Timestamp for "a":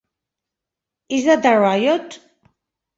1.45-1.55